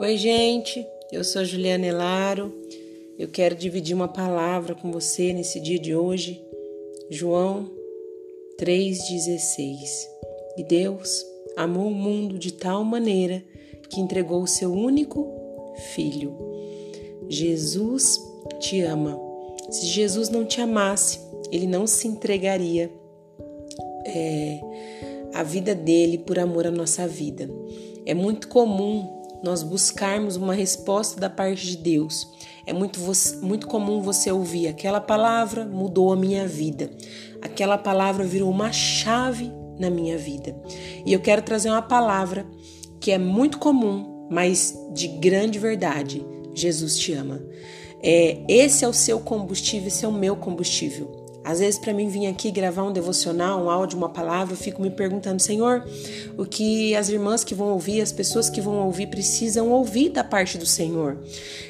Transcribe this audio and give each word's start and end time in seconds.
Oi, 0.00 0.16
gente, 0.16 0.86
eu 1.10 1.24
sou 1.24 1.44
Juliana 1.44 1.84
Elaro. 1.84 2.54
Eu 3.18 3.26
quero 3.26 3.56
dividir 3.56 3.96
uma 3.96 4.06
palavra 4.06 4.72
com 4.72 4.92
você 4.92 5.32
nesse 5.32 5.58
dia 5.58 5.76
de 5.76 5.92
hoje. 5.92 6.40
João 7.10 7.68
3,16. 8.60 9.76
E 10.56 10.62
Deus 10.62 11.26
amou 11.56 11.88
o 11.88 11.94
mundo 11.94 12.38
de 12.38 12.52
tal 12.52 12.84
maneira 12.84 13.42
que 13.90 14.00
entregou 14.00 14.40
o 14.40 14.46
seu 14.46 14.72
único 14.72 15.26
filho. 15.96 16.32
Jesus 17.28 18.20
te 18.60 18.80
ama. 18.82 19.18
Se 19.68 19.84
Jesus 19.84 20.28
não 20.28 20.44
te 20.44 20.60
amasse, 20.60 21.18
ele 21.50 21.66
não 21.66 21.88
se 21.88 22.06
entregaria 22.06 22.88
é, 24.06 24.60
a 25.34 25.42
vida 25.42 25.74
dele 25.74 26.18
por 26.18 26.38
amor 26.38 26.68
à 26.68 26.70
nossa 26.70 27.08
vida. 27.08 27.50
É 28.06 28.14
muito 28.14 28.46
comum 28.46 29.17
nós 29.42 29.62
buscarmos 29.62 30.36
uma 30.36 30.54
resposta 30.54 31.20
da 31.20 31.30
parte 31.30 31.66
de 31.66 31.76
Deus. 31.76 32.28
É 32.66 32.72
muito, 32.72 33.00
muito 33.42 33.66
comum 33.66 34.00
você 34.00 34.30
ouvir 34.30 34.68
aquela 34.68 35.00
palavra 35.00 35.64
mudou 35.64 36.12
a 36.12 36.16
minha 36.16 36.46
vida, 36.46 36.90
aquela 37.40 37.78
palavra 37.78 38.24
virou 38.24 38.50
uma 38.50 38.72
chave 38.72 39.52
na 39.78 39.88
minha 39.88 40.18
vida. 40.18 40.54
E 41.06 41.12
eu 41.12 41.20
quero 41.20 41.42
trazer 41.42 41.70
uma 41.70 41.82
palavra 41.82 42.46
que 43.00 43.10
é 43.10 43.18
muito 43.18 43.58
comum, 43.58 44.26
mas 44.30 44.76
de 44.92 45.08
grande 45.08 45.58
verdade. 45.58 46.26
Jesus 46.54 46.98
te 46.98 47.12
ama. 47.12 47.40
É, 48.02 48.42
esse 48.48 48.84
é 48.84 48.88
o 48.88 48.92
seu 48.92 49.20
combustível, 49.20 49.88
esse 49.88 50.04
é 50.04 50.08
o 50.08 50.12
meu 50.12 50.36
combustível. 50.36 51.27
Às 51.48 51.60
vezes, 51.60 51.78
para 51.78 51.94
mim 51.94 52.10
vir 52.10 52.26
aqui 52.26 52.50
gravar 52.50 52.82
um 52.82 52.92
devocional, 52.92 53.64
um 53.64 53.70
áudio, 53.70 53.96
uma 53.96 54.10
palavra, 54.10 54.52
eu 54.52 54.56
fico 54.58 54.82
me 54.82 54.90
perguntando, 54.90 55.40
Senhor, 55.40 55.82
o 56.36 56.44
que 56.44 56.94
as 56.94 57.08
irmãs 57.08 57.42
que 57.42 57.54
vão 57.54 57.68
ouvir, 57.68 58.02
as 58.02 58.12
pessoas 58.12 58.50
que 58.50 58.60
vão 58.60 58.84
ouvir, 58.84 59.06
precisam 59.06 59.70
ouvir 59.70 60.10
da 60.10 60.22
parte 60.22 60.58
do 60.58 60.66
Senhor. 60.66 61.16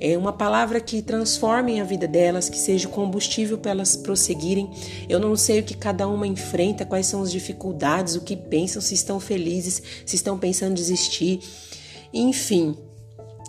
É 0.00 0.18
uma 0.18 0.32
palavra 0.32 0.80
que 0.80 1.00
transforme 1.00 1.80
a 1.80 1.84
vida 1.84 2.08
delas, 2.08 2.48
que 2.48 2.58
seja 2.58 2.88
combustível 2.88 3.58
para 3.58 3.70
elas 3.70 3.94
prosseguirem. 3.94 4.68
Eu 5.08 5.20
não 5.20 5.36
sei 5.36 5.60
o 5.60 5.62
que 5.62 5.76
cada 5.76 6.08
uma 6.08 6.26
enfrenta, 6.26 6.84
quais 6.84 7.06
são 7.06 7.22
as 7.22 7.30
dificuldades, 7.30 8.16
o 8.16 8.22
que 8.22 8.34
pensam, 8.36 8.82
se 8.82 8.94
estão 8.94 9.20
felizes, 9.20 9.80
se 10.04 10.16
estão 10.16 10.36
pensando 10.36 10.72
em 10.72 10.74
desistir. 10.74 11.38
Enfim. 12.12 12.76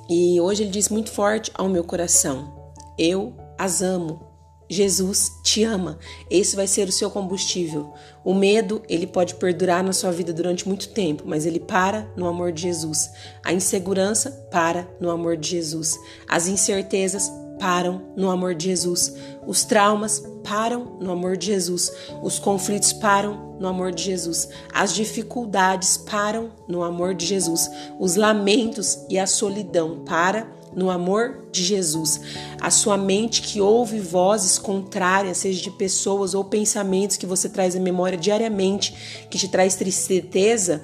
E 0.08 0.39
hoje 0.39 0.61
ele 0.61 0.69
diz 0.69 0.88
muito 0.88 1.09
forte 1.09 1.50
ao 1.56 1.67
meu 1.67 1.83
coração: 1.83 2.73
Eu 2.95 3.33
as 3.58 3.81
amo, 3.81 4.31
Jesus 4.72 5.31
te 5.44 5.64
ama. 5.64 6.00
Esse 6.30 6.55
vai 6.55 6.66
ser 6.66 6.88
o 6.88 6.91
seu 6.91 7.11
combustível. 7.11 7.94
O 8.23 8.33
medo, 8.33 8.81
ele 8.88 9.05
pode 9.05 9.36
perdurar 9.36 9.83
na 9.83 9.94
sua 9.94 10.11
vida 10.11 10.31
durante 10.31 10.67
muito 10.67 10.89
tempo, 10.89 11.23
mas 11.25 11.45
ele 11.45 11.59
para 11.59 12.08
no 12.16 12.28
amor 12.28 12.52
de 12.52 12.61
Jesus. 12.61 13.09
A 13.44 13.52
insegurança 13.52 14.31
para 14.50 14.88
no 15.00 15.09
amor 15.09 15.36
de 15.36 15.50
Jesus. 15.50 16.00
As 16.28 16.47
incertezas 16.47 17.30
param 17.59 18.02
no 18.16 18.31
amor 18.31 18.55
de 18.55 18.66
Jesus. 18.66 19.13
Os 19.45 19.63
traumas 19.63 20.23
param 20.44 20.97
no 21.00 21.11
amor 21.11 21.38
de 21.38 21.47
Jesus. 21.47 21.91
Os 22.23 22.39
conflitos 22.39 22.91
param 22.91 23.56
no 23.59 23.67
amor 23.67 23.91
de 23.91 24.03
Jesus. 24.03 24.50
As 24.73 24.95
dificuldades 24.95 25.97
param 25.97 26.52
no 26.67 26.81
amor 26.81 27.13
de 27.13 27.25
Jesus. 27.25 27.69
Os 28.00 28.16
lamentos 28.16 29.06
e 29.09 29.19
a 29.19 29.28
solidão 29.28 30.03
param 30.03 30.61
no 30.75 30.89
amor 30.89 31.45
de 31.52 31.64
Jesus. 31.64 32.22
A 32.59 32.69
sua 32.69 32.97
mente 32.97 33.41
que 33.41 33.59
ouve 33.61 34.00
vozes 34.00 34.58
contrárias, 34.58 35.38
seja 35.38 35.61
de 35.61 35.72
pessoas 35.72 36.33
ou 36.33 36.44
pensamentos 36.44 37.17
que 37.17 37.25
você 37.25 37.50
traz 37.50 37.75
à 37.75 37.80
memória 37.80 38.17
diariamente, 38.17 39.25
que 39.30 39.38
te 39.38 39.47
traz 39.47 39.75
tristeza, 39.75 40.81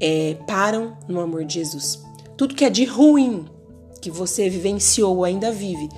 é, 0.00 0.36
param 0.46 0.96
no 1.08 1.20
amor 1.20 1.44
de 1.44 1.54
Jesus. 1.54 2.02
Tudo 2.36 2.54
que 2.54 2.64
é 2.64 2.70
de 2.70 2.84
ruim 2.84 3.46
que 4.00 4.10
você 4.10 4.48
vivenciou 4.48 5.18
ou 5.18 5.24
ainda 5.24 5.52
vive, 5.52 5.88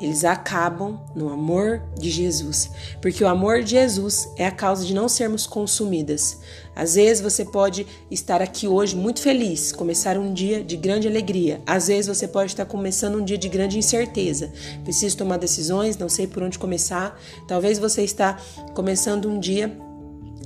eles 0.00 0.24
acabam 0.24 0.98
no 1.14 1.28
amor 1.28 1.82
de 1.98 2.10
Jesus, 2.10 2.70
porque 3.02 3.22
o 3.22 3.28
amor 3.28 3.62
de 3.62 3.72
Jesus 3.72 4.28
é 4.36 4.46
a 4.46 4.50
causa 4.50 4.84
de 4.84 4.94
não 4.94 5.08
sermos 5.08 5.46
consumidas. 5.46 6.38
Às 6.74 6.94
vezes 6.94 7.22
você 7.22 7.44
pode 7.44 7.86
estar 8.10 8.40
aqui 8.40 8.66
hoje 8.66 8.96
muito 8.96 9.20
feliz, 9.20 9.72
começar 9.72 10.16
um 10.16 10.32
dia 10.32 10.64
de 10.64 10.76
grande 10.76 11.06
alegria. 11.06 11.60
Às 11.66 11.88
vezes 11.88 12.06
você 12.06 12.26
pode 12.26 12.52
estar 12.52 12.64
começando 12.64 13.16
um 13.16 13.24
dia 13.24 13.36
de 13.36 13.48
grande 13.48 13.76
incerteza. 13.76 14.50
Preciso 14.84 15.18
tomar 15.18 15.36
decisões, 15.36 15.98
não 15.98 16.08
sei 16.08 16.26
por 16.26 16.42
onde 16.42 16.58
começar. 16.58 17.20
Talvez 17.46 17.78
você 17.78 18.02
está 18.02 18.38
começando 18.74 19.28
um 19.28 19.38
dia 19.38 19.76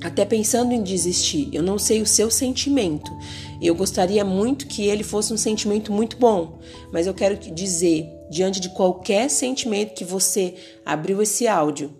até 0.03 0.25
pensando 0.25 0.73
em 0.73 0.83
desistir. 0.83 1.49
Eu 1.53 1.63
não 1.63 1.79
sei 1.79 2.01
o 2.01 2.05
seu 2.05 2.29
sentimento. 2.29 3.11
Eu 3.61 3.73
gostaria 3.73 4.25
muito 4.25 4.67
que 4.67 4.85
ele 4.85 5.03
fosse 5.03 5.33
um 5.33 5.37
sentimento 5.37 5.91
muito 5.91 6.17
bom, 6.17 6.59
mas 6.91 7.07
eu 7.07 7.13
quero 7.13 7.37
dizer 7.37 8.14
diante 8.29 8.59
de 8.59 8.69
qualquer 8.69 9.29
sentimento 9.29 9.93
que 9.93 10.03
você 10.03 10.55
abriu 10.85 11.21
esse 11.21 11.47
áudio. 11.47 11.93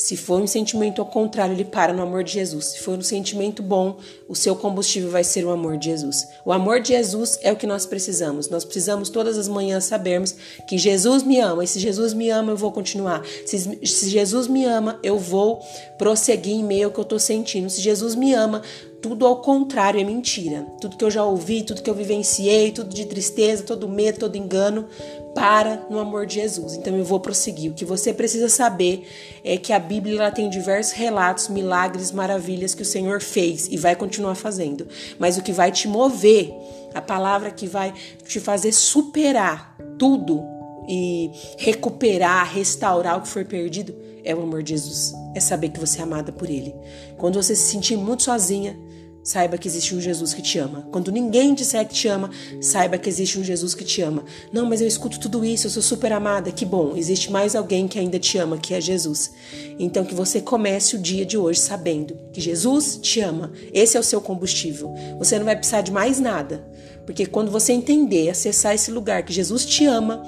Se 0.00 0.16
for 0.16 0.40
um 0.40 0.46
sentimento 0.46 1.02
ao 1.02 1.08
contrário, 1.08 1.56
ele 1.56 1.64
para 1.64 1.92
no 1.92 2.00
amor 2.00 2.22
de 2.22 2.32
Jesus. 2.32 2.66
Se 2.66 2.78
for 2.78 2.96
um 2.96 3.02
sentimento 3.02 3.64
bom, 3.64 3.98
o 4.28 4.34
seu 4.36 4.54
combustível 4.54 5.10
vai 5.10 5.24
ser 5.24 5.44
o 5.44 5.50
amor 5.50 5.76
de 5.76 5.86
Jesus. 5.86 6.24
O 6.44 6.52
amor 6.52 6.80
de 6.80 6.90
Jesus 6.90 7.36
é 7.42 7.50
o 7.50 7.56
que 7.56 7.66
nós 7.66 7.84
precisamos. 7.84 8.48
Nós 8.48 8.64
precisamos 8.64 9.08
todas 9.08 9.36
as 9.36 9.48
manhãs 9.48 9.86
sabermos 9.86 10.36
que 10.68 10.78
Jesus 10.78 11.24
me 11.24 11.40
ama. 11.40 11.64
E 11.64 11.66
se 11.66 11.80
Jesus 11.80 12.14
me 12.14 12.30
ama, 12.30 12.52
eu 12.52 12.56
vou 12.56 12.70
continuar. 12.70 13.24
Se, 13.44 13.58
se 13.84 14.08
Jesus 14.08 14.46
me 14.46 14.64
ama, 14.64 15.00
eu 15.02 15.18
vou 15.18 15.60
prosseguir 15.98 16.54
em 16.54 16.62
meio 16.62 16.86
ao 16.86 16.92
que 16.92 17.00
eu 17.00 17.02
estou 17.02 17.18
sentindo. 17.18 17.68
Se 17.68 17.80
Jesus 17.80 18.14
me 18.14 18.32
ama, 18.32 18.62
tudo 19.00 19.26
ao 19.26 19.40
contrário 19.40 20.00
é 20.00 20.04
mentira. 20.04 20.66
Tudo 20.80 20.96
que 20.96 21.04
eu 21.04 21.10
já 21.10 21.24
ouvi, 21.24 21.62
tudo 21.62 21.82
que 21.82 21.90
eu 21.90 21.94
vivenciei, 21.94 22.72
tudo 22.72 22.94
de 22.94 23.06
tristeza, 23.06 23.62
todo 23.62 23.88
medo, 23.88 24.18
todo 24.18 24.36
engano, 24.36 24.86
para 25.34 25.86
no 25.88 25.98
amor 25.98 26.26
de 26.26 26.34
Jesus. 26.34 26.74
Então 26.74 26.96
eu 26.96 27.04
vou 27.04 27.20
prosseguir. 27.20 27.70
O 27.70 27.74
que 27.74 27.84
você 27.84 28.12
precisa 28.12 28.48
saber 28.48 29.06
é 29.44 29.56
que 29.56 29.72
a 29.72 29.78
Bíblia 29.78 30.16
ela 30.16 30.30
tem 30.30 30.50
diversos 30.50 30.92
relatos, 30.94 31.48
milagres, 31.48 32.10
maravilhas 32.10 32.74
que 32.74 32.82
o 32.82 32.86
Senhor 32.86 33.20
fez 33.20 33.68
e 33.68 33.76
vai 33.76 33.94
continuar 33.94 34.34
fazendo. 34.34 34.86
Mas 35.18 35.38
o 35.38 35.42
que 35.42 35.52
vai 35.52 35.70
te 35.70 35.86
mover, 35.86 36.52
a 36.92 37.00
palavra 37.00 37.50
que 37.50 37.66
vai 37.66 37.94
te 38.26 38.40
fazer 38.40 38.72
superar 38.72 39.76
tudo 39.96 40.42
e 40.88 41.30
recuperar, 41.58 42.52
restaurar 42.52 43.18
o 43.18 43.20
que 43.20 43.28
foi 43.28 43.44
perdido, 43.44 43.94
é 44.24 44.34
o 44.34 44.42
amor 44.42 44.62
de 44.62 44.70
Jesus. 44.70 45.12
É 45.34 45.40
saber 45.40 45.68
que 45.68 45.78
você 45.78 46.00
é 46.00 46.02
amada 46.02 46.32
por 46.32 46.50
Ele. 46.50 46.74
Quando 47.16 47.40
você 47.40 47.54
se 47.54 47.70
sentir 47.70 47.96
muito 47.96 48.24
sozinha, 48.24 48.76
Saiba 49.22 49.58
que 49.58 49.68
existe 49.68 49.94
um 49.94 50.00
Jesus 50.00 50.32
que 50.32 50.40
te 50.40 50.58
ama. 50.58 50.88
Quando 50.90 51.12
ninguém 51.12 51.54
disser 51.54 51.86
que 51.86 51.94
te 51.94 52.08
ama, 52.08 52.30
saiba 52.60 52.96
que 52.96 53.08
existe 53.08 53.38
um 53.38 53.44
Jesus 53.44 53.74
que 53.74 53.84
te 53.84 54.00
ama. 54.00 54.24
Não, 54.52 54.64
mas 54.64 54.80
eu 54.80 54.88
escuto 54.88 55.20
tudo 55.20 55.44
isso, 55.44 55.66
eu 55.66 55.70
sou 55.70 55.82
super 55.82 56.12
amada. 56.12 56.50
Que 56.50 56.64
bom, 56.64 56.96
existe 56.96 57.30
mais 57.30 57.54
alguém 57.54 57.86
que 57.86 57.98
ainda 57.98 58.18
te 58.18 58.38
ama, 58.38 58.56
que 58.58 58.74
é 58.74 58.80
Jesus. 58.80 59.30
Então 59.78 60.04
que 60.04 60.14
você 60.14 60.40
comece 60.40 60.96
o 60.96 60.98
dia 60.98 61.26
de 61.26 61.36
hoje 61.36 61.60
sabendo 61.60 62.16
que 62.32 62.40
Jesus 62.40 62.98
te 63.02 63.20
ama. 63.20 63.52
Esse 63.72 63.96
é 63.96 64.00
o 64.00 64.04
seu 64.04 64.20
combustível. 64.20 64.94
Você 65.18 65.38
não 65.38 65.44
vai 65.44 65.56
precisar 65.56 65.82
de 65.82 65.92
mais 65.92 66.18
nada. 66.18 66.66
Porque 67.08 67.24
quando 67.24 67.50
você 67.50 67.72
entender, 67.72 68.28
acessar 68.28 68.74
esse 68.74 68.90
lugar 68.90 69.22
que 69.22 69.32
Jesus 69.32 69.64
te 69.64 69.86
ama, 69.86 70.22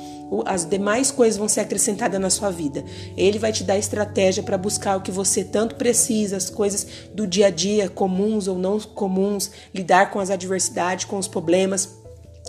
as 0.47 0.65
demais 0.65 1.11
coisas 1.11 1.37
vão 1.37 1.47
ser 1.47 1.61
acrescentadas 1.61 2.19
na 2.19 2.31
sua 2.31 2.51
vida. 2.51 2.83
Ele 3.19 3.39
vai 3.39 3.53
te 3.53 3.63
dar 3.63 3.77
estratégia 3.77 4.43
para 4.43 4.57
buscar 4.57 4.97
o 4.97 5.03
que 5.03 5.11
você 5.11 5.45
tanto 5.45 5.75
precisa, 5.75 6.39
as 6.39 6.49
coisas 6.49 6.87
do 7.13 7.27
dia 7.27 7.49
a 7.49 7.51
dia, 7.51 7.91
comuns 7.91 8.49
ou 8.49 8.57
não 8.57 8.81
comuns, 8.81 9.51
lidar 9.75 10.11
com 10.11 10.21
as 10.21 10.31
adversidades, 10.31 11.05
com 11.05 11.19
os 11.19 11.29
problemas. 11.29 12.01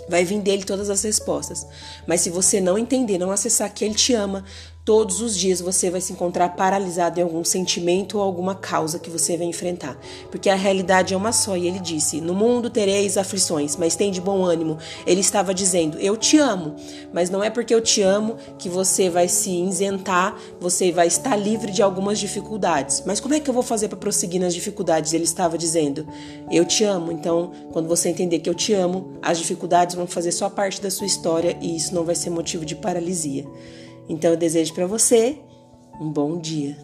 Vai 0.08 0.24
vir 0.24 0.40
dele 0.40 0.64
todas 0.64 0.88
as 0.88 1.02
respostas. 1.02 1.66
Mas 2.06 2.22
se 2.22 2.30
você 2.30 2.58
não 2.58 2.78
entender, 2.78 3.18
não 3.18 3.30
acessar 3.30 3.70
que 3.74 3.84
ele 3.84 3.94
te 3.94 4.14
ama, 4.14 4.46
Todos 4.84 5.20
os 5.20 5.38
dias 5.38 5.60
você 5.60 5.90
vai 5.90 6.00
se 6.00 6.12
encontrar 6.12 6.56
paralisado 6.56 7.20
em 7.20 7.22
algum 7.22 7.44
sentimento 7.44 8.18
ou 8.18 8.24
alguma 8.24 8.52
causa 8.52 8.98
que 8.98 9.08
você 9.08 9.36
vai 9.36 9.46
enfrentar, 9.46 9.96
porque 10.28 10.50
a 10.50 10.56
realidade 10.56 11.14
é 11.14 11.16
uma 11.16 11.30
só. 11.30 11.56
E 11.56 11.68
ele 11.68 11.78
disse: 11.78 12.20
No 12.20 12.34
mundo 12.34 12.68
tereis 12.68 13.16
aflições, 13.16 13.76
mas 13.76 13.94
tem 13.94 14.10
de 14.10 14.20
bom 14.20 14.44
ânimo. 14.44 14.76
Ele 15.06 15.20
estava 15.20 15.54
dizendo: 15.54 16.00
Eu 16.00 16.16
te 16.16 16.36
amo, 16.36 16.74
mas 17.12 17.30
não 17.30 17.44
é 17.44 17.48
porque 17.48 17.72
eu 17.72 17.80
te 17.80 18.02
amo 18.02 18.36
que 18.58 18.68
você 18.68 19.08
vai 19.08 19.28
se 19.28 19.52
isentar, 19.52 20.36
você 20.58 20.90
vai 20.90 21.06
estar 21.06 21.36
livre 21.36 21.70
de 21.70 21.80
algumas 21.80 22.18
dificuldades. 22.18 23.04
Mas 23.06 23.20
como 23.20 23.34
é 23.34 23.38
que 23.38 23.48
eu 23.48 23.54
vou 23.54 23.62
fazer 23.62 23.86
para 23.86 23.98
prosseguir 23.98 24.40
nas 24.40 24.52
dificuldades? 24.52 25.12
Ele 25.12 25.22
estava 25.22 25.56
dizendo: 25.56 26.04
Eu 26.50 26.64
te 26.64 26.82
amo. 26.82 27.12
Então, 27.12 27.52
quando 27.72 27.86
você 27.86 28.08
entender 28.08 28.40
que 28.40 28.50
eu 28.50 28.54
te 28.54 28.72
amo, 28.72 29.12
as 29.22 29.38
dificuldades 29.38 29.94
vão 29.94 30.08
fazer 30.08 30.32
só 30.32 30.50
parte 30.50 30.82
da 30.82 30.90
sua 30.90 31.06
história 31.06 31.56
e 31.60 31.76
isso 31.76 31.94
não 31.94 32.02
vai 32.02 32.16
ser 32.16 32.30
motivo 32.30 32.64
de 32.64 32.74
paralisia. 32.74 33.46
Então 34.08 34.30
eu 34.30 34.36
desejo 34.36 34.74
para 34.74 34.86
você 34.86 35.38
um 36.00 36.10
bom 36.10 36.38
dia. 36.38 36.76